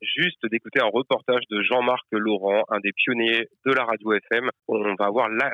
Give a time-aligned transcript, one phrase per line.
[0.00, 4.50] juste d'écouter un reportage de Jean-Marc Laurent, un des pionniers de la radio FM.
[4.68, 5.50] On va avoir la,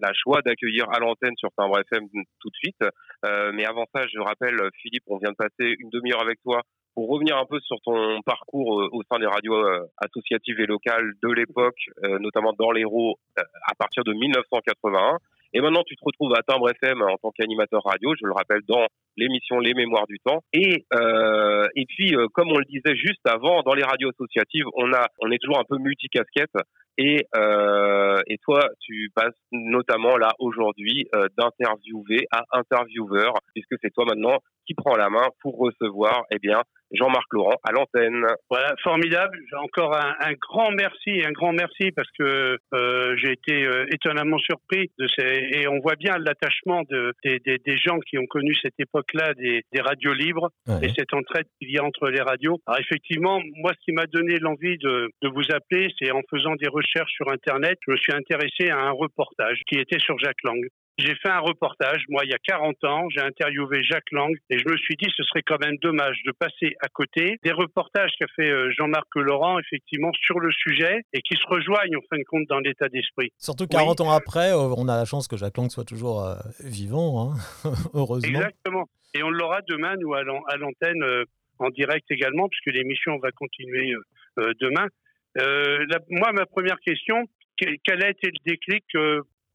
[0.00, 2.06] la, joie d'accueillir à l'antenne sur Timbre FM
[2.40, 2.82] tout de suite.
[3.24, 6.62] Euh, mais avant ça, je rappelle, Philippe, on vient de passer une demi-heure avec toi
[6.94, 10.66] pour revenir un peu sur ton parcours euh, au sein des radios euh, associatives et
[10.66, 11.78] locales de l'époque,
[12.20, 15.18] notamment dans l'Hérault, à partir de 1981.
[15.54, 18.62] Et maintenant, tu te retrouves à Timbre FM en tant qu'animateur radio, je le rappelle,
[18.66, 20.42] dans l'émission Les Mémoires du Temps.
[20.52, 24.92] Et euh, et puis, comme on le disait juste avant, dans les radios associatives, on
[24.92, 26.54] a, on est toujours un peu multicasquette.
[26.98, 33.90] Et euh, et toi, tu passes notamment là aujourd'hui euh, d'interviewer à intervieweur, puisque c'est
[33.90, 36.62] toi maintenant qui prend la main pour recevoir, eh bien,
[36.92, 38.26] Jean-Marc Laurent à l'antenne.
[38.50, 39.38] Voilà, formidable.
[39.58, 44.38] Encore un, un, grand merci, un grand merci parce que euh, j'ai été euh, étonnamment
[44.38, 48.26] surpris de ces et on voit bien l'attachement de, des, des, des, gens qui ont
[48.26, 50.86] connu cette époque-là des, des, radios libres ouais.
[50.86, 52.60] et cette entraide qui vient entre les radios.
[52.66, 56.54] Alors effectivement, moi, ce qui m'a donné l'envie de, de vous appeler, c'est en faisant
[56.56, 60.42] des recherches sur Internet, je me suis intéressé à un reportage qui était sur Jacques
[60.44, 60.60] Lang.
[60.98, 64.58] J'ai fait un reportage, moi, il y a 40 ans, j'ai interviewé Jacques Lang et
[64.58, 68.10] je me suis dit ce serait quand même dommage de passer à côté des reportages
[68.18, 72.18] qu'a fait euh, Jean-Marc Laurent, effectivement, sur le sujet et qui se rejoignent, en fin
[72.18, 73.32] de compte, dans l'état d'esprit.
[73.38, 74.06] Surtout 40 oui.
[74.06, 77.36] ans après, euh, on a la chance que Jacques Lang soit toujours euh, vivant, hein
[77.94, 78.40] heureusement.
[78.40, 78.84] Exactement.
[79.14, 81.24] Et on l'aura demain, nous, à l'antenne, euh,
[81.58, 83.94] en direct également, puisque l'émission va continuer
[84.38, 84.88] euh, demain.
[85.36, 87.24] La, moi, ma première question,
[87.56, 88.84] quel a été le déclic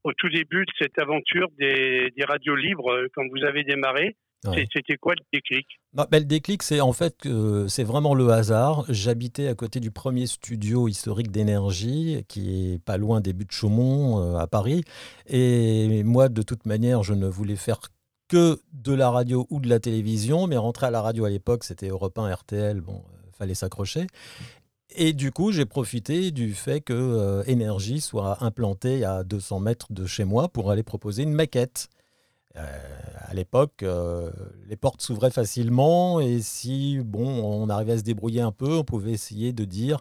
[0.08, 4.16] au tout début de cette aventure des, des radios libres euh, quand vous avez démarré
[4.44, 4.68] Ouais.
[4.72, 5.66] C'était quoi le déclic?
[5.92, 8.84] Bah, bah, Le déclic, c'est en fait euh, c'est vraiment le hasard.
[8.88, 13.50] J'habitais à côté du premier studio historique d'énergie, qui est pas loin des buts de
[13.50, 14.84] Chaumont euh, à Paris.
[15.26, 17.80] Et moi, de toute manière, je ne voulais faire
[18.28, 21.64] que de la radio ou de la télévision, mais rentrer à la radio à l'époque,
[21.64, 24.06] c'était Europe 1, RTL, bon, euh, fallait s'accrocher.
[24.94, 29.92] Et du coup, j'ai profité du fait que euh, Énergie soit implantée à 200 mètres
[29.92, 31.88] de chez moi pour aller proposer une maquette.
[32.56, 32.66] Euh,
[33.18, 34.30] à l'époque, euh,
[34.66, 38.84] les portes s'ouvraient facilement et si bon, on arrivait à se débrouiller un peu, on
[38.84, 40.00] pouvait essayer de dire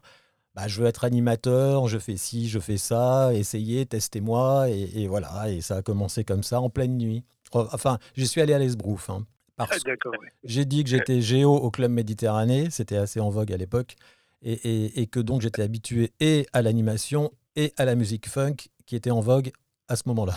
[0.56, 4.70] bah, je veux être animateur, je fais ci, je fais ça, essayez, testez-moi.
[4.70, 7.24] Et, et, voilà, et ça a commencé comme ça en pleine nuit.
[7.52, 9.10] Enfin, je suis allé à l'Esbrouf.
[9.10, 9.26] Hein,
[9.58, 10.18] parce ah, ouais.
[10.44, 13.96] J'ai dit que j'étais géo au Club Méditerranée, c'était assez en vogue à l'époque
[14.42, 18.56] et, et, et, que donc j'étais habitué et à l'animation et à la musique funk
[18.86, 19.52] qui était en vogue
[19.88, 20.36] à ce moment-là.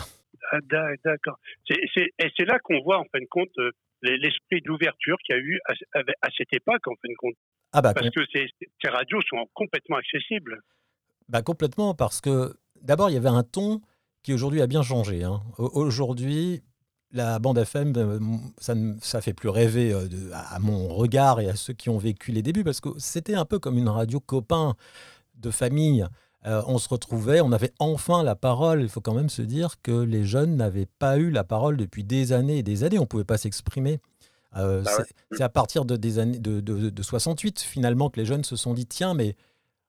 [0.51, 0.57] Ah,
[1.05, 1.39] D'accord.
[1.69, 1.87] Et
[2.37, 5.59] c'est là qu'on voit en fin de compte euh, l'esprit d'ouverture qu'il y a eu
[5.65, 7.35] à, à, cette époque en fin de compte.
[7.73, 8.47] Ah bah, parce que ces,
[8.81, 10.59] ces, radios sont complètement accessibles.
[11.29, 13.81] Bah complètement parce que d'abord il y avait un ton
[14.23, 15.23] qui aujourd'hui a bien changé.
[15.23, 15.41] Hein.
[15.57, 16.61] Aujourd'hui,
[17.13, 18.19] la bande FM, euh,
[18.57, 21.89] ça ne ça fait plus rêver euh, de, à mon regard et à ceux qui
[21.89, 24.75] ont vécu les débuts, parce que c'était un peu comme une radio copain
[25.35, 26.05] de famille.
[26.47, 28.81] Euh, on se retrouvait, on avait enfin la parole.
[28.81, 32.03] Il faut quand même se dire que les jeunes n'avaient pas eu la parole depuis
[32.03, 32.97] des années et des années.
[32.97, 33.99] On ne pouvait pas s'exprimer.
[34.57, 35.05] Euh, bah ouais.
[35.31, 38.55] C'est à partir de, des années, de, de, de, 68, finalement, que les jeunes se
[38.55, 39.35] sont dit tiens, mais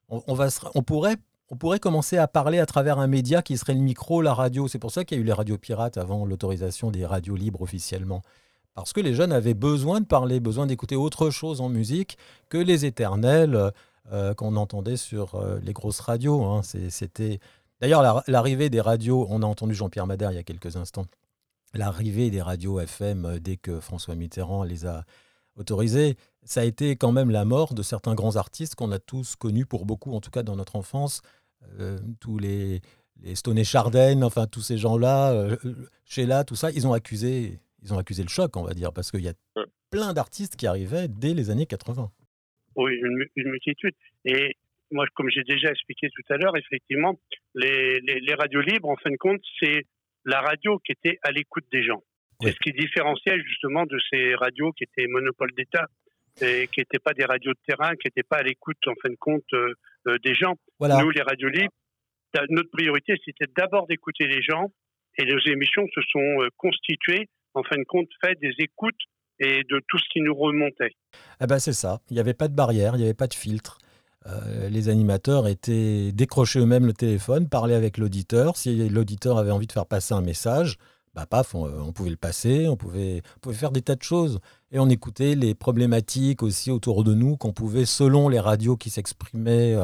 [0.09, 1.17] on, on va se, on pourrait
[1.53, 4.67] on pourrait commencer à parler à travers un média qui serait le micro, la radio.
[4.69, 7.61] C'est pour ça qu'il y a eu les radios pirates avant l'autorisation des radios libres
[7.61, 8.23] officiellement.
[8.75, 12.17] Parce que les jeunes avaient besoin de parler, besoin d'écouter autre chose en musique
[12.49, 13.71] que les éternels
[14.11, 16.43] euh, qu'on entendait sur euh, les grosses radios.
[16.43, 16.63] Hein.
[16.63, 17.39] C'était
[17.83, 21.07] D'ailleurs, l'arrivée des radios, on a entendu Jean-Pierre Madère il y a quelques instants,
[21.75, 25.05] l'arrivée des radios FM euh, dès que François Mitterrand les a
[25.57, 29.35] autorisées, ça a été quand même la mort de certains grands artistes qu'on a tous
[29.35, 31.42] connus, pour beaucoup en tout cas dans notre enfance, euh,
[32.21, 32.81] tous les,
[33.23, 35.57] les Stone Chardin, enfin tous ces gens-là, euh,
[36.05, 39.11] Sheila, tout ça, ils ont accusé, ils ont accusé le choc, on va dire, parce
[39.11, 39.35] qu'il y a
[39.91, 42.11] plein d'artistes qui arrivaient dès les années 80.
[42.77, 43.95] Oui, une, une multitude.
[44.25, 44.57] Et
[44.91, 47.19] moi, comme j'ai déjà expliqué tout à l'heure, effectivement,
[47.55, 49.85] les, les, les, radios libres, en fin de compte, c'est
[50.25, 52.03] la radio qui était à l'écoute des gens.
[52.41, 52.49] Oui.
[52.49, 55.87] C'est ce qui différenciait justement de ces radios qui étaient monopole d'État
[56.41, 59.11] et qui n'étaient pas des radios de terrain, qui n'étaient pas à l'écoute, en fin
[59.11, 59.75] de compte, euh, euh,
[60.25, 60.55] des gens.
[60.79, 61.03] Voilà.
[61.03, 61.73] Nous, les radios libres,
[62.49, 64.71] notre priorité, c'était d'abord d'écouter les gens
[65.19, 68.95] et nos émissions se sont euh, constituées, en fin de compte, fait des écoutes
[69.39, 70.93] et de tout ce qui nous remontait.
[71.41, 73.35] Ah ben c'est ça, il n'y avait pas de barrière, il n'y avait pas de
[73.35, 73.79] filtre.
[74.27, 78.57] Euh, les animateurs étaient décrochés eux-mêmes le téléphone, parlaient avec l'auditeur.
[78.57, 80.77] Si l'auditeur avait envie de faire passer un message,
[81.15, 83.23] bah paf, on, on, pouvait le passer, on pouvait,
[83.53, 84.41] faire des tas de choses.
[84.71, 88.89] Et on écoutait les problématiques aussi autour de nous qu'on pouvait, selon les radios qui
[88.89, 89.77] s'exprimaient.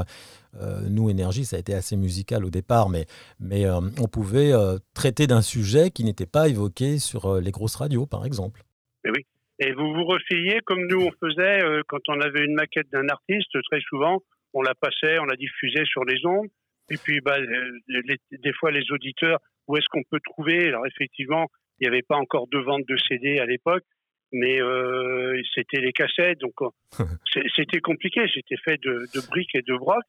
[0.57, 3.05] Euh, nous, Énergie, ça a été assez musical au départ, mais,
[3.41, 7.77] mais euh, on pouvait euh, traiter d'un sujet qui n'était pas évoqué sur les grosses
[7.77, 8.63] radios, par exemple.
[9.05, 9.27] Mais oui,
[9.59, 13.09] Et vous vous refiez comme nous on faisait euh, quand on avait une maquette d'un
[13.09, 14.23] artiste, très souvent,
[14.55, 16.49] on la passait, on la diffusait sur les ondes.
[16.91, 21.47] Et puis, bah, des fois, les auditeurs, où est-ce qu'on peut trouver Alors, effectivement,
[21.79, 23.85] il n'y avait pas encore de vente de CD à l'époque,
[24.33, 26.55] mais euh, c'était les cassettes, donc
[27.57, 28.21] c'était compliqué.
[28.35, 30.03] C'était fait de, briques et de brocs.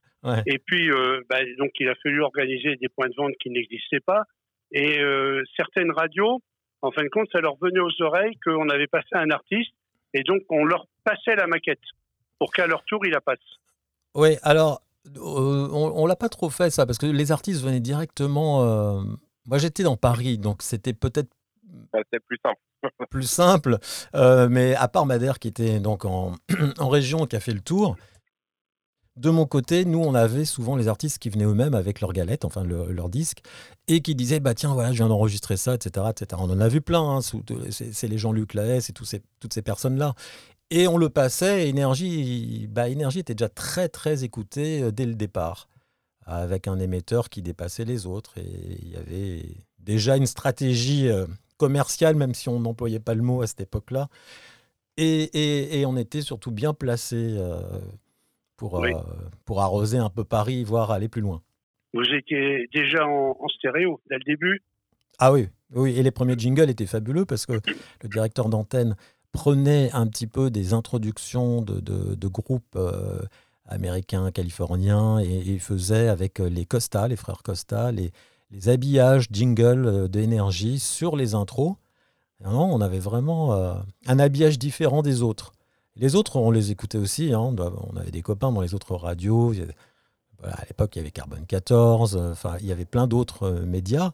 [0.45, 4.01] Et puis, euh, bah, donc, il a fallu organiser des points de vente qui n'existaient
[4.01, 4.23] pas.
[4.71, 6.41] Et euh, certaines radios,
[6.81, 9.71] en fin de compte, ça leur venait aux oreilles qu'on avait passé un artiste,
[10.13, 11.81] et donc on leur passait la maquette
[12.37, 13.39] pour qu'à leur tour, il la passe.
[14.15, 14.81] Oui, alors,
[15.19, 19.03] on, ne l'a pas trop fait ça, parce que les artistes venaient directement.
[19.49, 21.29] Moi, j'étais dans Paris, donc c'était peut-être.
[21.93, 22.61] C'était plus simple
[23.09, 23.77] plus simple.
[24.15, 26.35] Euh, mais à part Madère qui était donc en,
[26.79, 27.95] en, région, qui a fait le tour,
[29.17, 32.45] de mon côté, nous, on avait souvent les artistes qui venaient eux-mêmes avec leur galette,
[32.45, 33.41] enfin leur disque,
[33.87, 36.41] et qui disaient bah tiens voilà, je viens d'enregistrer ça, etc., etc.
[36.43, 37.17] On en a vu plein.
[37.17, 40.13] Hein, c'est les Jean-Luc Laès et tous ces, toutes ces personnes-là.
[40.71, 41.67] Et on le passait.
[41.67, 45.67] Énergie, bah, Énergie était déjà très très écouté euh, dès le départ,
[46.29, 48.37] avec un émetteur qui dépassait les autres.
[48.37, 49.43] Et il y avait
[49.79, 51.25] déjà une stratégie euh,
[51.57, 54.07] commercial, même si on n'employait pas le mot à cette époque-là.
[54.97, 57.61] Et, on était surtout bien placé euh,
[58.57, 58.91] pour, euh,
[59.45, 61.41] pour arroser un peu Paris, voire aller plus loin.
[61.93, 64.61] Vous étiez déjà en, stéréo dès le début?
[65.17, 68.95] Ah oui, oui, et les premiers jingles étaient fabuleux parce que le directeur d'antenne
[69.31, 73.21] prenait un petit peu des introductions de, de, groupes euh,
[73.69, 78.11] américains, californiens, et, et, faisait avec les Costa, les frères Costa, les,
[78.67, 81.75] habillages jingle euh, d'énergie sur les intros.
[82.43, 83.75] Non, on avait vraiment euh,
[84.07, 85.51] un habillage différent des autres.
[85.95, 87.33] Les autres, on les écoutait aussi.
[87.33, 87.55] Hein.
[87.57, 89.53] on avait des copains dans les autres radios.
[90.43, 92.15] à l'époque, il y avait Carbone 14.
[92.15, 94.11] Euh, enfin, il y avait plein d'autres médias.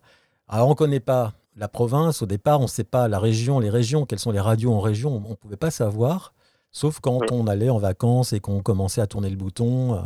[0.48, 2.22] Alors, on ne connaît pas la province.
[2.22, 4.80] Au départ, on ne sait pas la région, les régions, quelles sont les radios en
[4.80, 5.24] région.
[5.26, 6.34] On ne pouvait pas savoir.
[6.76, 9.98] Sauf quand on allait en vacances et qu'on commençait à tourner le bouton.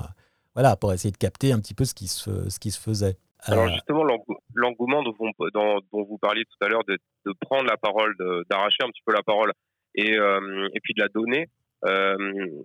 [0.53, 3.17] voilà, pour essayer de capter un petit peu ce qui ce qui se faisait.
[3.43, 4.03] Alors euh, justement,
[4.53, 5.13] l'engouement dont,
[5.53, 8.13] dont, vous parliez tout à l'heure, de, de, prendre la parole,
[8.49, 9.53] d'arracher un petit peu la parole
[9.95, 11.47] et, euh, et puis de la donner,
[11.85, 12.15] euh,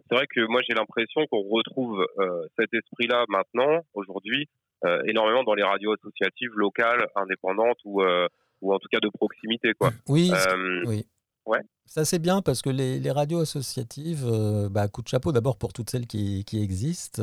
[0.09, 4.49] c'est vrai que moi j'ai l'impression qu'on retrouve euh, cet esprit-là maintenant, aujourd'hui,
[4.85, 8.03] euh, énormément dans les radios associatives locales, indépendantes ou,
[8.61, 9.73] ou en tout cas de proximité.
[9.79, 9.91] Quoi.
[10.09, 10.33] Oui,
[10.87, 11.07] oui.
[11.47, 11.61] Ouais.
[11.87, 15.73] Ça c'est bien parce que les, radios associatives, euh, bah, coup de chapeau d'abord pour
[15.73, 17.23] toutes celles qui, existent,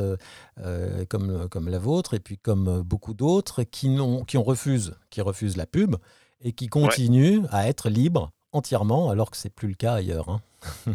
[0.59, 3.97] euh, comme, comme la vôtre, et puis comme beaucoup d'autres qui,
[4.27, 5.95] qui ont refusent, qui refusent la pub
[6.41, 10.29] et qui continuent à être libres entièrement, alors que c'est plus le cas ailleurs.
[10.29, 10.41] Hein.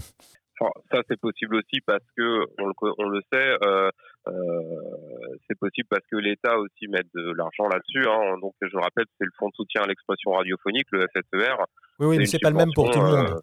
[0.90, 3.90] ça c'est possible aussi parce que on le, on le sait, euh,
[5.48, 8.06] c'est possible parce que l'État aussi met de l'argent là-dessus.
[8.08, 8.38] Hein.
[8.40, 11.54] Donc je rappelle, c'est le Fonds de soutien à l'expression radiophonique, le FSER
[11.98, 13.30] oui, oui, mais c'est pas le même pour tout le monde.
[13.30, 13.40] Euh,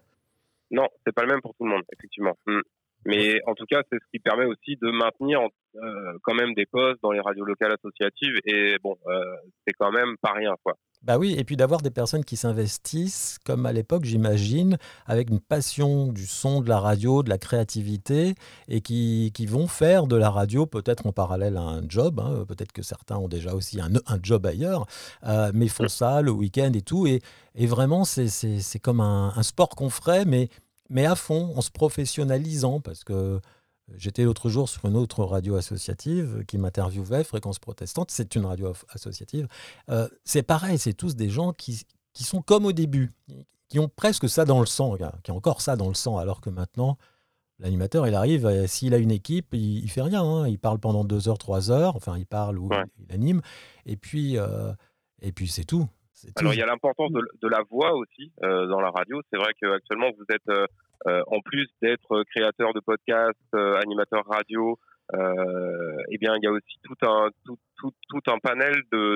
[0.72, 2.38] non, c'est pas le même pour tout le monde, effectivement.
[2.46, 2.60] Mm.
[3.06, 6.66] Mais en tout cas, c'est ce qui permet aussi de maintenir euh, quand même des
[6.66, 8.40] postes dans les radios locales associatives.
[8.46, 10.76] Et bon, euh, c'est quand même pas rien, quoi.
[11.04, 15.42] Bah oui, et puis d'avoir des personnes qui s'investissent, comme à l'époque, j'imagine, avec une
[15.42, 18.36] passion du son, de la radio, de la créativité,
[18.70, 22.22] et qui, qui vont faire de la radio peut-être en parallèle à un job.
[22.22, 22.46] Hein.
[22.48, 24.86] Peut-être que certains ont déjà aussi un, un job ailleurs,
[25.26, 27.06] euh, mais font ça le week-end et tout.
[27.06, 27.22] Et,
[27.56, 30.48] et vraiment, c'est comme un, un sport qu'on ferait, mais,
[30.90, 33.42] mais à fond, en se professionnalisant, parce que
[33.96, 38.74] J'étais l'autre jour sur une autre radio associative qui m'interviewait, Fréquence Protestante, c'est une radio
[38.90, 39.48] associative.
[39.90, 43.12] Euh, c'est pareil, c'est tous des gens qui, qui sont comme au début,
[43.68, 46.40] qui ont presque ça dans le sang, qui ont encore ça dans le sang, alors
[46.42, 46.98] que maintenant,
[47.60, 50.48] l'animateur, il arrive, s'il a une équipe, il, il fait rien, hein.
[50.48, 52.70] il parle pendant deux heures, trois heures, enfin il parle ou
[53.00, 53.42] il anime,
[53.86, 54.72] et puis, euh,
[55.22, 55.88] et puis c'est tout.
[56.36, 59.22] Alors il y a l'importance de, de, la voix aussi euh, dans la radio.
[59.32, 60.70] C'est vrai qu'actuellement vous êtes
[61.08, 64.80] euh, en plus d'être créateur de podcasts, euh, animateur radio,
[65.14, 68.74] euh, eh bien, il y a aussi tout un, tout, tout, tout un panel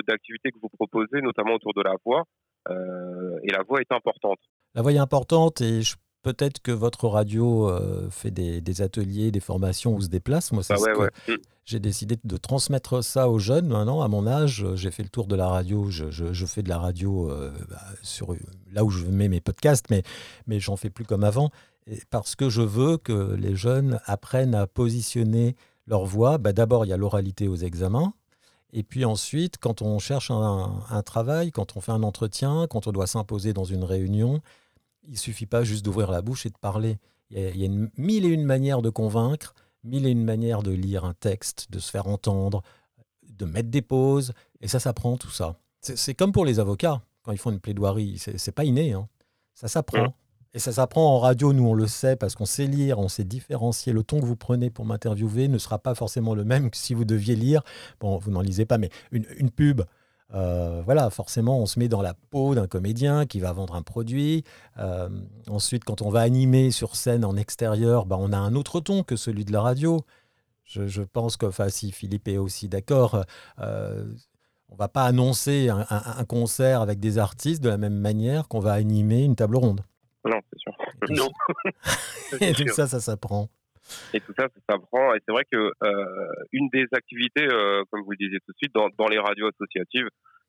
[0.07, 2.23] d'activités que vous proposez, notamment autour de la voix.
[2.69, 4.39] et la voix est importante.
[4.75, 5.81] La voix est importante et
[6.33, 7.71] peut-être que votre radio
[8.09, 10.51] fait des, ateliers, des formations où se déplace.
[10.51, 11.33] Moi, c'est bah mm.
[11.65, 13.67] j'ai décidé de transmettre ça aux jeunes.
[13.67, 15.89] Maintenant, à mon âge, j'ai fait le tour de la radio.
[15.89, 17.31] Je, je, fais de la radio
[17.69, 18.35] bah, sur
[18.71, 20.03] là où je mets mes podcasts, mais,
[20.47, 21.49] mais j'en fais plus comme avant
[22.09, 25.55] parce que je veux que les jeunes apprennent à positionner
[25.87, 26.37] leur voix.
[26.37, 28.13] Bah, d'abord, il y a l'oralité aux examens.
[28.73, 32.91] Et puis ensuite, quand on cherche un, travail, quand on fait un entretien, quand on
[32.91, 34.41] doit s'imposer dans une réunion,
[35.07, 36.97] il suffit pas juste d'ouvrir la bouche et de parler.
[37.31, 41.05] Il y a, mille et une manières de convaincre, mille et une manières de lire
[41.05, 42.61] un texte, de se faire entendre,
[43.27, 44.33] de mettre des pauses.
[44.61, 45.55] Et ça s'apprend tout ça.
[45.81, 48.17] C'est comme pour les avocats, quand ils font une plaidoirie.
[48.17, 48.93] C'est pas inné.
[48.93, 49.07] Hein.
[49.53, 50.13] Ça s'apprend.
[50.53, 53.23] Et ça s'apprend en radio, nous on le sait, parce qu'on sait lire, on sait
[53.23, 53.93] différencier.
[53.93, 56.93] Le ton que vous prenez pour m'interviewer ne sera pas forcément le même que si
[56.93, 57.61] vous deviez lire,
[57.99, 59.83] bon, vous n'en lisez pas, mais une, pub.
[60.33, 63.81] Euh, voilà, forcément, on se met dans la peau d'un comédien qui va vendre un
[63.81, 64.43] produit.
[64.77, 65.09] Euh,
[65.47, 69.03] ensuite, quand on va animer sur scène en extérieur, bah, on a un autre ton
[69.03, 70.01] que celui de la radio.
[70.65, 73.23] Je, pense que, enfin, si Philippe est aussi d'accord,
[73.59, 74.05] euh,
[74.67, 78.73] on va pas annoncer un, concert avec des artistes de la même manière qu'on va
[78.73, 79.81] animer une table ronde.
[80.25, 80.73] Non, c'est sûr.
[81.09, 81.29] Non.
[82.41, 83.47] et tout ça, ça s'apprend.
[84.13, 85.13] Et tout ça, ça s'apprend.
[85.13, 88.57] Et c'est vrai que euh, une des activités, euh, comme vous le disiez tout de
[88.57, 90.07] suite, dans, dans les radios associatives,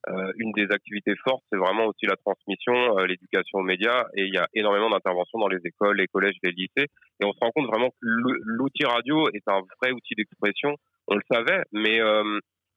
[0.09, 4.05] euh, une des activités fortes, c'est vraiment aussi la transmission, euh, l'éducation aux médias.
[4.15, 6.89] Et il y a énormément d'interventions dans les écoles, les collèges, les lycées.
[7.21, 10.77] Et on se rend compte vraiment que l'outil radio est un vrai outil d'expression.
[11.09, 12.01] On le savait, mais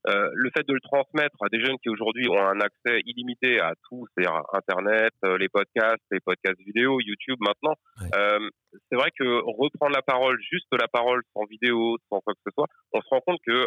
[0.08, 3.60] euh, le fait de le transmettre à des jeunes qui aujourd'hui ont un accès illimité
[3.60, 7.74] à tout, c'est-à-dire Internet, euh, les podcasts, les podcasts vidéo, YouTube maintenant,
[8.16, 8.48] euh,
[8.90, 12.52] c'est vrai que reprendre la parole, juste la parole, sans vidéo, sans quoi que ce
[12.52, 13.66] soit, on se rend compte que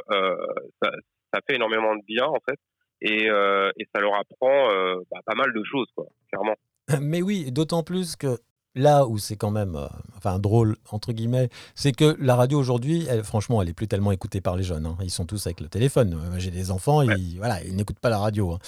[0.81, 0.91] ça,
[1.33, 2.59] ça, fait énormément de bien en fait,
[3.01, 4.69] et, et ça leur apprend
[5.11, 6.55] bah, pas mal de choses, quoi, clairement.
[7.01, 8.37] Mais oui, d'autant plus que
[8.75, 13.07] là où c'est quand même, euh, enfin drôle entre guillemets, c'est que la radio aujourd'hui,
[13.23, 14.85] franchement, elle est plus tellement écoutée par les jeunes.
[14.85, 14.97] Hein.
[15.01, 16.19] Ils sont tous avec le téléphone.
[16.37, 18.51] J'ai des enfants, ils, voilà, ils n'écoutent pas la radio.
[18.51, 18.59] Hein.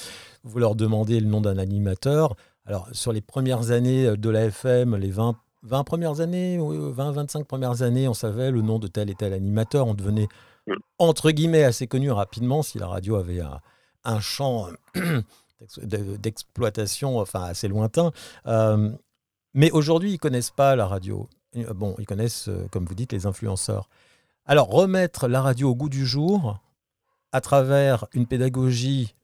[0.43, 2.35] Vous leur demandez le nom d'un animateur.
[2.65, 7.45] Alors sur les premières années de la FM, les 20 20 premières années, 20, 25
[7.45, 9.87] premières années, on savait le nom de tel et tel animateur.
[9.87, 10.27] On devenait,
[10.97, 13.41] entre guillemets, assez connu rapidement si la radio avait
[14.05, 14.67] un, champ
[15.83, 18.11] d'exploitation enfin, assez lointain.
[18.45, 18.91] Euh,
[19.57, 21.27] mais aujourd'hui, ils connaissent pas la radio.
[21.55, 23.89] Euh, bon, ils connaissent, euh, comme vous dites, les influenceurs.
[24.45, 26.59] Alors, remettre la radio au goût du jour
[27.31, 29.15] à travers une pédagogie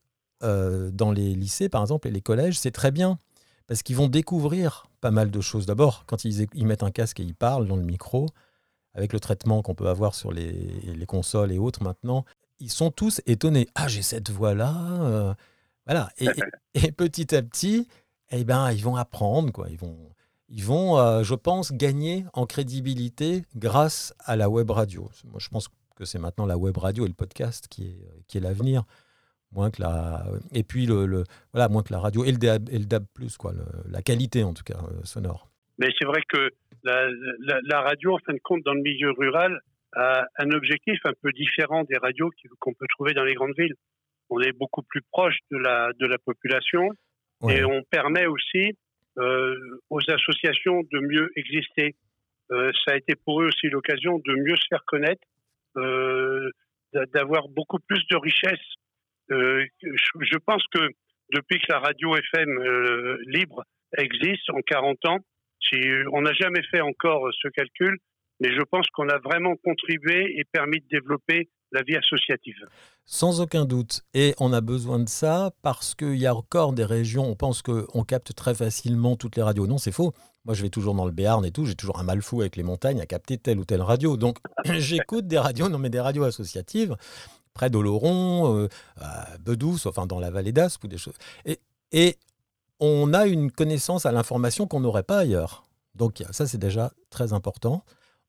[0.41, 3.19] euh, dans les lycées, par exemple, et les collèges, c'est très bien.
[3.67, 5.67] Parce qu'ils vont découvrir pas mal de choses.
[5.67, 8.25] D'abord, quand ils, mettent un casque et ils parlent dans le micro,
[8.95, 12.25] avec le traitement qu'on peut avoir sur les, consoles et autres maintenant,
[12.57, 13.67] ils sont tous étonnés.
[13.75, 15.35] Ah, j'ai cette voix-là.
[15.85, 16.09] voilà.
[16.17, 16.27] Et,
[16.73, 17.87] et, petit à petit,
[18.31, 19.69] eh ben, ils vont apprendre, quoi.
[19.69, 19.95] Ils vont,
[20.49, 25.09] ils vont, euh, je pense, gagner en crédibilité grâce à la web radio.
[25.25, 28.37] Moi, je pense que c'est maintenant la web radio et le podcast qui est, qui
[28.37, 28.83] est l'avenir.
[29.51, 31.23] Moins que la, et puis le,
[31.53, 33.05] voilà, moins que la radio et le DAB, et le DAB+,
[33.37, 33.53] quoi,
[33.87, 35.47] la qualité en tout cas euh, sonore.
[35.77, 36.49] Mais c'est vrai que
[36.83, 37.07] la,
[37.63, 39.59] la, radio, en fin de compte, dans le milieu rural,
[39.95, 43.75] a un objectif un peu différent des radios qu'on peut trouver dans les grandes villes.
[44.29, 46.89] On est beaucoup plus proche de la, de la population
[47.49, 48.71] et on permet aussi euh,
[49.17, 51.95] aux associations de mieux exister.
[52.51, 55.25] Euh, ça a été pour eux aussi l'occasion de mieux se faire connaître,
[55.77, 56.49] euh,
[57.13, 58.59] d'avoir beaucoup plus de richesse.
[59.29, 60.89] Je, pense que
[61.33, 63.63] depuis que la radio FM libre
[63.97, 65.19] existe en 40 ans,
[65.61, 65.79] si,
[66.11, 67.97] on n'a jamais fait encore ce calcul,
[68.39, 72.55] mais je pense qu'on a vraiment contribué et permis de développer la vie associative.
[73.05, 74.01] Sans aucun doute.
[74.13, 77.61] Et on a besoin de ça parce qu'il y a encore des régions, on pense
[77.61, 79.67] qu'on capte très facilement toutes les radios.
[79.67, 80.13] Non, c'est faux.
[80.45, 82.55] Moi, je vais toujours dans le Béarn et tout, j'ai toujours un mal fou avec
[82.55, 84.17] les montagnes à capter telle ou telle radio.
[84.17, 86.95] Donc, j'écoute des radios, non mais des radios associatives,
[87.53, 91.15] près d'Oloron, euh, à Bedouce, enfin dans la vallée d'Aspe ou des choses.
[91.45, 91.59] Et,
[91.91, 92.17] et
[92.79, 95.65] on a une connaissance à l'information qu'on n'aurait pas ailleurs.
[95.95, 97.83] Donc, ça, c'est déjà très important.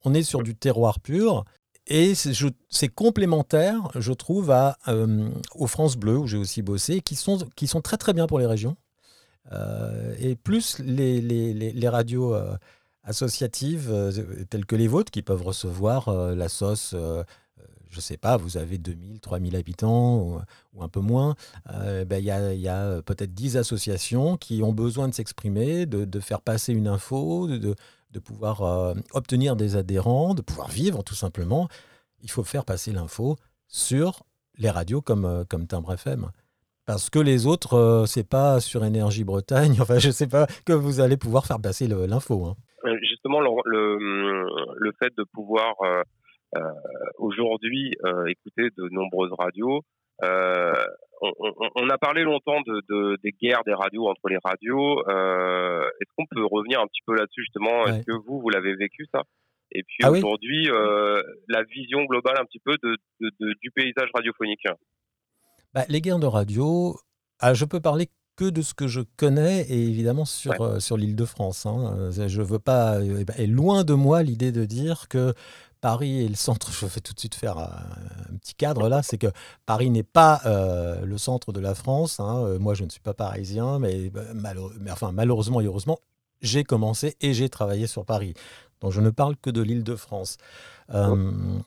[0.05, 1.45] On est sur du terroir pur
[1.87, 7.15] et c'est complémentaire, je trouve, à, euh, aux France Bleu, où j'ai aussi bossé, qui
[7.15, 7.39] sont,
[7.83, 8.77] très très bien pour les régions.
[9.53, 12.57] Euh, et plus les, radios euh,
[13.03, 13.93] associatives
[14.49, 18.79] telles que les vôtres, qui peuvent recevoir la sauce, je ne sais pas, vous avez
[18.79, 20.41] 2000, 3000 habitants
[20.73, 21.35] ou, un peu moins,
[21.69, 26.73] ben, il y a, peut-être 10 associations qui ont besoin de s'exprimer, de, faire passer
[26.73, 27.75] une info, de
[28.19, 31.69] pouvoir euh, obtenir des adhérents, de pouvoir vivre tout simplement,
[32.23, 33.37] il faut faire passer l'info
[33.69, 34.23] sur
[34.59, 36.31] les radios comme, euh, Timbre FM.
[36.87, 40.73] Parce que les autres, euh, c'est pas sur Énergie Bretagne, enfin je sais pas, que
[40.73, 42.45] vous allez pouvoir faire passer l'info.
[42.45, 42.57] Hein.
[43.03, 45.75] Justement, le, le, fait de pouvoir
[47.17, 47.95] aujourd'hui
[48.29, 49.81] écouter de nombreuses radios,
[50.23, 55.09] on, a parlé longtemps de, des guerres des radios entre les radios.
[55.09, 57.87] Euh, est-ce qu'on peut revenir un petit peu là-dessus justement?
[57.87, 59.23] Est-ce que vous, vous l'avez vécu ça?
[59.73, 64.65] Et puis ah aujourd'hui, euh, la vision globale un petit peu de, du paysage radiophonique.
[65.73, 66.97] Bah, les guerres de radio,
[67.41, 70.97] ah, je peux parler que de ce que je connais et évidemment sur, euh, sur
[70.97, 71.67] l'île de France.
[71.67, 72.11] Hein.
[72.11, 72.99] Je veux pas,
[73.39, 75.35] et loin de moi l'idée de dire que
[75.85, 79.19] Paris est le centre, je vais tout de suite faire un, petit cadre là, c'est
[79.19, 79.27] que
[79.67, 82.21] Paris n'est pas euh, le centre de la France.
[82.21, 82.43] Hein.
[82.47, 84.55] Euh, moi, je ne suis pas parisien, mais, bah,
[84.91, 85.99] enfin, malheureusement et heureusement,
[86.41, 88.33] j'ai commencé et j'ai travaillé sur Paris.
[88.81, 90.39] Donc je ne parle que de l'île de France.
[90.95, 91.59] Euh,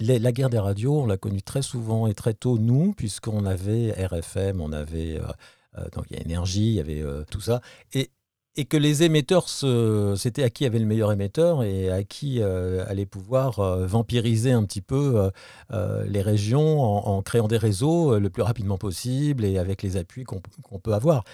[0.00, 3.92] la guerre des radios, on l'a connue très souvent et très tôt, nous, puisqu'on avait
[3.92, 5.18] RFM, on avait...
[5.18, 7.62] Euh, donc il y a énergie, il y avait tout ça.
[7.94, 8.10] Et,
[8.60, 13.06] et que les émetteurs, c'était à qui avait le meilleur émetteur et à qui allait
[13.06, 15.30] pouvoir vampiriser un petit peu
[15.72, 20.78] les régions en, créant des réseaux le plus rapidement possible et avec les appuis qu'on
[20.78, 21.24] peut avoir.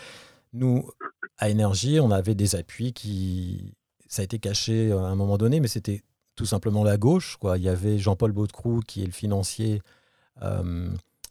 [0.52, 0.88] Nous,
[1.38, 3.74] à Énergie, on avait des appuis qui.
[4.08, 6.02] Ça a été caché à un moment donné, mais c'était
[6.36, 7.38] tout simplement la gauche.
[7.56, 9.82] Il y avait Jean-Paul Baudecroux, qui est le financier,
[10.42, 10.88] euh,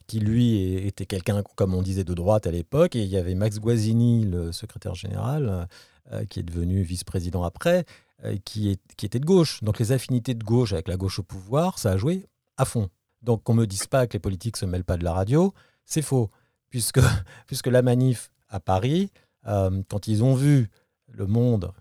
[0.08, 2.96] qui lui était quelqu'un, comme on disait, de droite à l'époque.
[2.96, 5.68] Et il y avait Max Guazzini, le secrétaire général,
[6.12, 7.84] euh, qui est devenu vice-président après,
[8.24, 9.64] euh, qui, est, qui était de gauche.
[9.64, 12.90] Donc les affinités de gauche avec la gauche au pouvoir, ça a joué à fond.
[13.24, 15.52] Donc qu'on ne me dise pas que les politiques se mêlent pas de la radio,
[15.84, 16.30] c'est faux.
[16.70, 17.00] Puisque,
[17.48, 19.10] puisque la manif à Paris,
[19.48, 20.70] euh, quand ils ont vu
[21.12, 21.72] le monde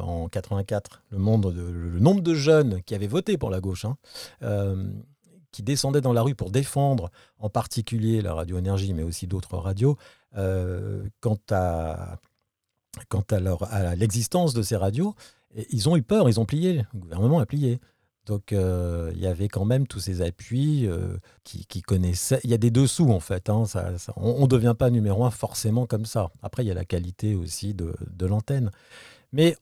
[0.00, 3.96] en 84, le, nombre de jeunes qui avaient voté pour la gauche, hein,
[5.56, 9.56] qui descendaient dans la rue pour défendre en particulier la radio énergie, mais aussi d'autres
[9.56, 9.96] radios,
[10.34, 12.18] quant à,
[13.08, 15.14] quant à l'existence de ces radios,
[15.70, 17.80] ils ont eu peur, ils ont plié, le gouvernement a plié.
[18.26, 22.40] Donc euh, il y avait quand même tous ces appuis euh, qui, connaissaient.
[22.44, 23.48] Il y a des dessous en fait.
[23.48, 23.64] Hein,
[24.16, 26.30] on ne devient pas numéro un forcément comme ça.
[26.42, 28.70] Après, il y a la qualité aussi de, l'antenne.
[29.32, 29.56] Mais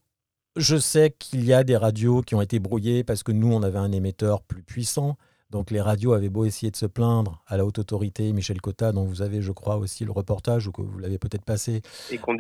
[0.56, 3.62] je sais qu'il y a des radios qui ont été brouillées parce que nous, on
[3.62, 5.16] avait un émetteur plus puissant.
[5.50, 8.92] Donc les radios avaient beau essayer de se plaindre à la haute autorité, Michel Cotta,
[8.92, 11.82] dont vous avez, je crois, aussi le reportage ou que vous l'avez peut-être passé.
[12.10, 12.36] Et qu'on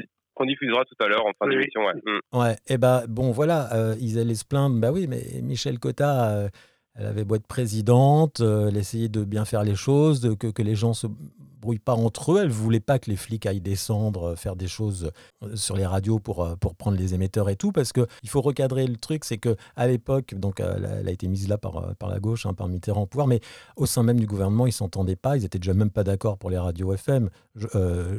[0.46, 1.82] diffusera tout à l'heure en fin d'émission.
[1.82, 1.94] Ouais.
[1.94, 2.38] Mm.
[2.38, 2.52] ouais.
[2.66, 4.80] Et eh ben bon, voilà, euh, ils allaient se plaindre.
[4.80, 6.48] Bah oui, mais Michel Cotta, euh,
[6.96, 10.48] elle avait beau être présidente, euh, elle essayait de bien faire les choses, de, que,
[10.48, 11.06] que les gens se
[11.64, 12.42] brouillent pas entre eux.
[12.42, 15.10] Elle voulait pas que les flics aillent descendre, euh, faire des choses
[15.42, 18.28] euh, sur les radios pour, euh, pour prendre les émetteurs et tout, parce que il
[18.28, 21.96] faut recadrer le truc, c'est que à l'époque, donc elle a été mise là par,
[21.96, 23.40] par la gauche, hein, par Mitterrand au pouvoir, mais
[23.76, 26.50] au sein même du gouvernement, ils s'entendaient pas, ils étaient déjà même pas d'accord pour
[26.50, 27.30] les radios FM.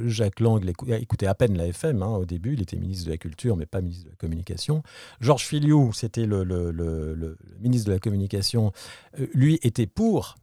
[0.05, 3.17] Jacques Lang écoutait à peine la FM hein, au début, il était ministre de la
[3.17, 4.81] Culture, mais pas ministre de la Communication.
[5.19, 8.71] Georges Filiou, c'était le, le, le ministre de la Communication,
[9.33, 10.35] lui était pour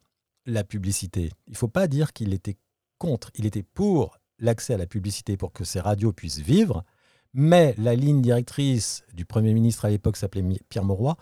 [0.46, 1.30] la publicité.
[1.46, 2.56] Il ne faut pas dire qu'il était
[3.02, 6.84] contre, il était pour l'accès à la publicité pour que ces radios puissent vivre,
[7.34, 11.16] mais la ligne directrice du Premier ministre à l'époque s'appelait Pierre Mauroy.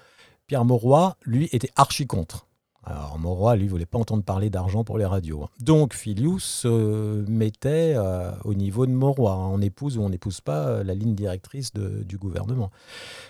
[0.46, 2.46] Pierre Mauroy, lui, était archi contre.
[2.82, 5.44] Alors Mauroy, lui, voulait pas entendre parler d'argent pour les radios.
[5.44, 5.48] Hein.
[5.60, 9.32] Donc Filius se mettait euh, au niveau de Mauroy.
[9.32, 9.48] Hein.
[9.50, 12.70] On épouse ou on n'épouse pas euh, la ligne directrice du gouvernement.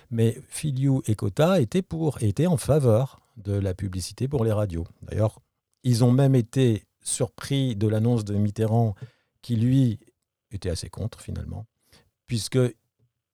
[0.09, 4.85] Mais Filiu et Cotta étaient pour, étaient en faveur de la publicité pour les radios.
[5.03, 5.39] D'ailleurs,
[5.83, 8.95] ils ont même été surpris de l'annonce de Mitterrand,
[9.41, 9.99] qui lui
[10.51, 11.65] était assez contre finalement,
[12.27, 12.59] puisque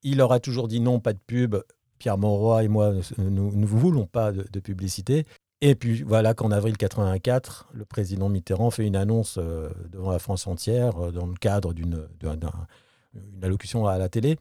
[0.04, 1.58] il leur a toujours dit non, pas de pub.
[2.00, 5.26] Pierre Monroy et moi, nous ne voulons pas de, publicité.
[5.62, 10.20] Et puis voilà qu'en avril 84, le président Mitterrand fait une annonce euh, devant la
[10.20, 12.08] France entière euh, dans le cadre d'une
[13.42, 14.38] allocution à la télé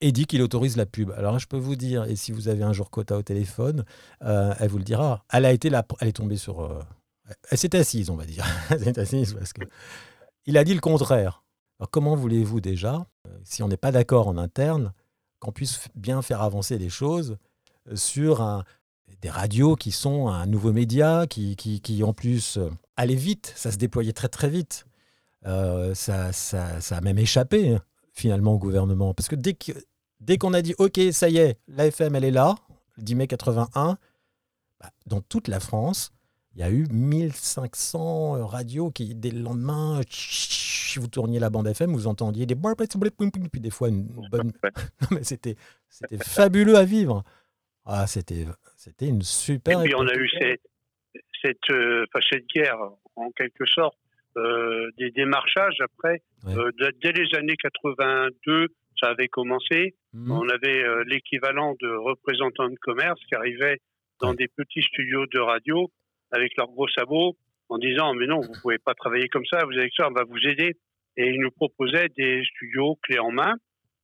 [0.00, 1.12] et dit qu'il autorise la pub.
[1.12, 3.84] Alors je peux vous dire, et si vous avez un jour Cota au téléphone,
[4.24, 5.24] euh, elle vous le dira.
[5.30, 6.84] Elle est tombée sur,
[7.50, 8.44] elle s'est assise, on va dire.
[8.70, 9.52] Elle s'est assise parce
[10.46, 11.44] il a dit le contraire.
[11.78, 14.92] Alors comment voulez-vous déjà, euh, si on n'est pas d'accord en interne,
[15.40, 17.38] qu'on puisse bien faire avancer les choses
[17.88, 18.64] euh, sur
[19.20, 23.76] des radios qui sont un nouveau média, qui, en plus euh, allait vite, ça se
[23.78, 24.86] déployait très très vite.
[25.44, 26.30] ça,
[26.90, 27.82] a même échappé hein,
[28.12, 29.14] finalement au gouvernement.
[29.14, 29.72] Parce que dès qu'on
[30.20, 32.54] dès qu'on a dit OK, ça y est, l'AFM elle est là,
[32.96, 33.98] le 10 mai 81,
[34.80, 36.12] bah, dans toute la France,
[36.54, 41.48] il y a eu 1500 euh, radios qui, dès le lendemain, si vous tourniez la
[41.48, 44.52] bande FM, vous entendiez des puis des fois une bonne.
[45.10, 45.56] mais c'était,
[45.88, 47.22] c'était fabuleux à vivre.
[47.86, 48.44] Ah, c'était,
[48.76, 49.80] c'était une super.
[49.80, 50.60] Et puis on a eu cette,
[51.42, 52.78] cette, euh, cette guerre,
[53.16, 53.96] en quelque sorte,
[54.36, 56.22] euh, des démarchages après.
[56.44, 58.68] dès les années 82,
[59.00, 59.94] ça avait commencé.
[60.12, 60.30] Mmh.
[60.30, 63.80] On avait l'équivalent de représentants de commerce qui arrivaient
[64.20, 65.90] dans des petits studios de radio
[66.32, 67.36] avec leurs gros sabots
[67.68, 70.24] en disant mais non, vous pouvez pas travailler comme ça, vous avez ça, on va
[70.24, 70.76] vous aider.
[71.16, 73.54] Et ils nous proposaient des studios clés en main,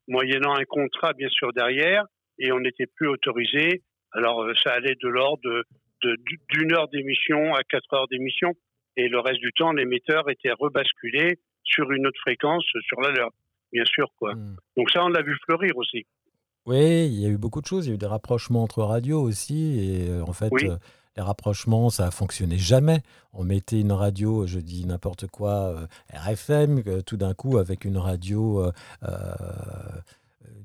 [0.06, 2.04] moyennant un contrat bien sûr derrière,
[2.38, 3.82] et on n'était plus autorisé.
[4.12, 5.62] Alors euh, ça allait de l'ordre
[6.02, 8.54] d'une heure d'émission à quatre heures d'émission,
[8.96, 13.30] et le reste du temps, l'émetteur était rebasculé sur une autre fréquence, sur la leur,
[13.72, 14.34] bien sûr quoi.
[14.34, 14.56] Hmm.
[14.76, 16.06] Donc ça, on l'a vu fleurir aussi.
[16.68, 17.86] Oui, il y a eu beaucoup de choses.
[17.86, 19.78] Il y a eu des rapprochements entre radios aussi.
[19.80, 20.76] Et euh, en fait, euh,
[21.18, 23.02] les rapprochements, ça a fonctionné jamais.
[23.34, 27.98] On mettait une radio, je dis n'importe quoi, euh, RFM, tout d'un coup avec une
[27.98, 28.72] radio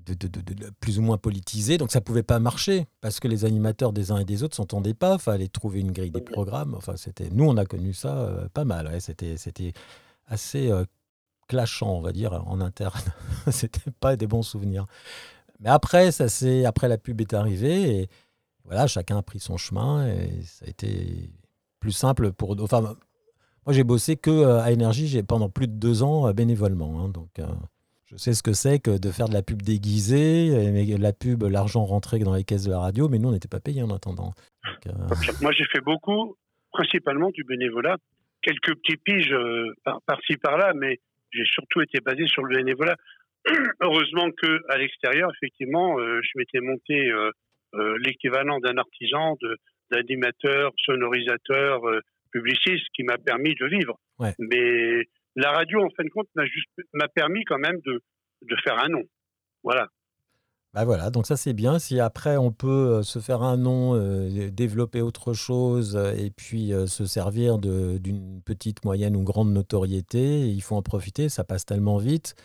[0.06, 4.12] de, plus ou moins politisé, donc ça pouvait pas marcher parce que les animateurs des
[4.12, 5.18] uns et des autres s'entendaient pas.
[5.18, 6.74] Fallait trouver une grille des programmes.
[6.76, 8.90] Enfin, c'était nous on a connu ça euh, pas mal.
[9.02, 9.74] C'était c'était
[10.28, 10.86] assez euh,
[11.48, 13.00] clashant, on va dire, en interne.
[13.52, 14.86] c'était pas des bons souvenirs.
[15.60, 18.10] Mais après, ça c'est après la pub est arrivée et
[18.66, 21.30] voilà, chacun a pris son chemin et ça a été
[21.80, 22.56] plus simple pour.
[22.62, 27.10] Enfin, moi j'ai bossé que euh, à énergie, pendant plus de deux ans bénévolement, hein,
[27.10, 27.40] donc.
[28.14, 31.42] Je sais ce que c'est que de faire de la pub déguisée, mais la pub,
[31.44, 33.90] l'argent rentrait dans les caisses de la radio, mais nous, on n'était pas payés en
[33.90, 34.34] attendant.
[34.86, 34.92] Euh,
[35.42, 36.36] Moi, j'ai fait beaucoup,
[36.72, 37.98] principalement du bénévolat.
[38.44, 39.74] Quelques petits piges euh,
[40.06, 41.00] par-ci, par-là, mais
[41.32, 42.98] j'ai surtout été basé sur le bénévolat.
[43.82, 47.12] Heureusement qu'à l'extérieur, effectivement, euh, je m'étais monté
[48.00, 49.36] l'équivalent d'un artisan,
[49.92, 51.82] d'animateur, sonorisateur,
[52.32, 54.00] publiciste, qui m'a permis de vivre.
[54.40, 55.04] Mais
[55.36, 58.02] la radio, en fin de compte, m'a juste m'a permis quand même de,
[58.44, 59.04] de faire un nom.
[59.64, 59.88] Voilà.
[60.74, 61.78] Bah voilà, donc ça c'est bien.
[61.78, 66.32] Si après on peut euh, se faire un nom, euh, développer autre chose euh, et
[66.32, 71.30] puis se servir d'une petite, moyenne ou grande notoriété, il faut en profiter.
[71.30, 72.36] Ça passe tellement vite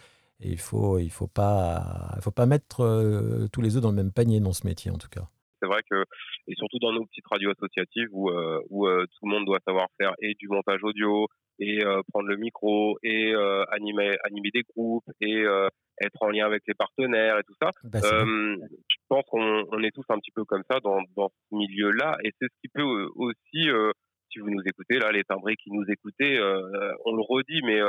[0.41, 3.97] et il faut il faut pas il faut pas mettre tous les œufs dans le
[3.97, 5.29] même panier dans ce métier en tout cas.
[5.61, 6.05] C'est vrai que
[6.47, 8.31] et surtout dans nos petites radios associatives où
[8.71, 11.27] où tout le monde doit savoir faire et du montage audio,
[11.59, 15.69] et euh, prendre le micro et euh, animer, animer des groupes et euh,
[16.01, 17.71] être en lien avec les partenaires et tout ça.
[17.83, 21.57] Bah, je pense qu'on on est tous un petit peu comme ça dans, dans ce
[21.57, 22.83] milieu-là et c'est ce qui peut
[23.17, 23.69] aussi
[24.31, 26.39] si vous nous écoutez, là, les timbrés qui nous écoutaient,
[27.05, 27.81] on le redit, mais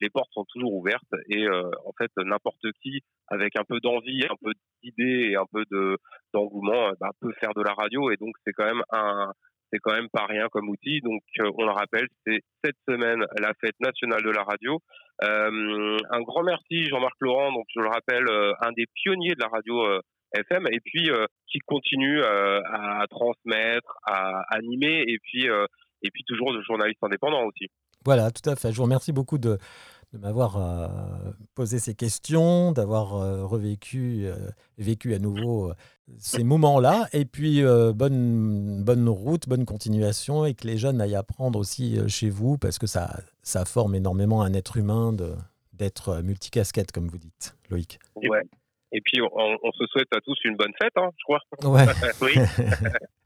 [0.00, 4.36] les portes sont toujours ouvertes et en fait, n'importe qui, avec un peu d'envie, un
[4.42, 5.96] peu d'idées et un peu de
[6.32, 9.32] d'engouement, bah, peut faire de la radio et donc c'est quand même un,
[9.72, 11.00] c'est quand même pas rien comme outil.
[11.00, 14.78] Donc, euh, on le rappelle, c'est cette semaine la fête nationale de la radio.
[15.24, 19.40] Euh, un grand merci Jean-Marc Laurent, donc je le rappelle, euh, un des pionniers de
[19.40, 20.00] la radio
[20.34, 21.10] FM, et puis
[21.50, 25.48] qui continue à transmettre, à animer, et puis
[26.02, 27.68] et puis toujours de journaliste indépendant aussi.
[28.04, 28.72] Voilà, tout à fait.
[28.72, 29.58] Je vous remercie beaucoup de
[30.12, 30.88] de m'avoir euh,
[31.54, 34.36] posé ces questions, d'avoir euh, revécu, euh,
[34.78, 35.72] vécu à nouveau
[36.16, 37.06] ces moments-là.
[37.12, 42.30] Et puis, bonne, bonne route, bonne continuation et que les jeunes aillent apprendre aussi chez
[42.30, 45.14] vous parce que ça, ça forme énormément un être humain
[45.74, 47.98] d'être multicasquette, comme vous dites, Loïc.
[48.16, 48.42] Ouais.
[48.92, 51.40] Et puis, on, se souhaite à tous une bonne fête, hein, je crois.
[51.64, 51.84] Ouais.
[52.22, 52.32] oui.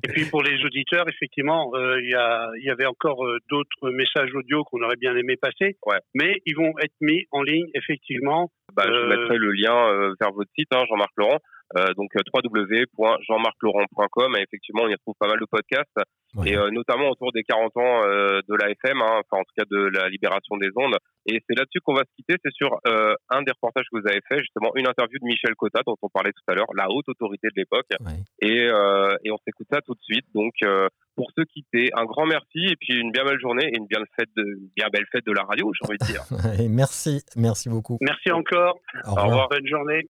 [0.05, 4.35] Et puis, pour les auditeurs, effectivement, euh, il y, y, avait encore euh, d'autres messages
[4.35, 5.77] audio qu'on aurait bien aimé passer.
[5.87, 5.99] Ouais.
[6.15, 8.51] Mais ils vont être mis en ligne, effectivement.
[8.75, 11.39] Bah, Je euh, mettrai le lien vers votre site, hein, Jean-Marc Laurent.
[11.77, 15.99] Euh, donc www.jeanmarclaurent.com et effectivement on y retrouve pas mal de podcasts
[16.47, 20.09] et notamment autour des 40 ans de l'AFM, hein, enfin en tout cas de la
[20.09, 23.53] libération des ondes et c'est là-dessus qu'on va se quitter, c'est sur euh, un des
[23.53, 26.43] reportages que vous avez fait, justement une interview de Michel Cotta dont on parlait tout
[26.49, 27.87] à l'heure, la haute autorité de l'époque.
[28.41, 30.27] Et, euh, et, on s'écoute ça tout de suite.
[30.35, 33.77] Donc euh, pour se quitter, un grand merci et puis une bien belle journée et
[33.77, 36.69] une bien, fête de, bien belle fête de la radio, j'ai envie de dire.
[36.71, 37.99] merci, merci beaucoup.
[38.01, 38.79] Merci encore.
[39.07, 39.49] Au revoir.
[39.49, 40.09] Bonne journée.